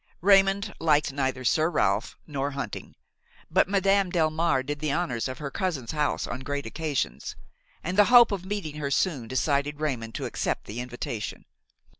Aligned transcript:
Raymon 0.19 0.63
liked 0.79 1.13
neither 1.13 1.45
Sir 1.45 1.69
Ralph 1.69 2.17
nor 2.25 2.49
hunting, 2.57 2.95
but 3.51 3.69
Madame 3.69 4.11
Delmare 4.11 4.65
did 4.65 4.79
the 4.79 4.91
honors 4.91 5.27
of 5.27 5.37
her 5.37 5.51
cousin's 5.51 5.91
house 5.91 6.25
on 6.25 6.39
great 6.39 6.65
occasions, 6.65 7.35
and 7.83 7.99
the 7.99 8.05
hope 8.05 8.31
of 8.31 8.43
meeting 8.43 8.77
her 8.77 8.89
soon 8.89 9.27
decided 9.27 9.79
Raymon 9.79 10.11
to 10.13 10.25
accept 10.25 10.65
the 10.65 10.79
invitation. 10.79 11.45